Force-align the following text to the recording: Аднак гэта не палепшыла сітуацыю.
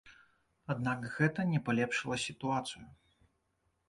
Аднак 0.73 1.03
гэта 1.17 1.45
не 1.49 1.59
палепшыла 1.67 2.17
сітуацыю. 2.23 2.81